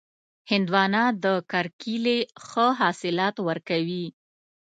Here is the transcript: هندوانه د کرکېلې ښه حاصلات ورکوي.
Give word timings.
هندوانه 0.51 1.03
د 1.23 1.25
کرکېلې 1.51 2.19
ښه 2.45 2.67
حاصلات 2.79 3.35
ورکوي. 3.47 4.05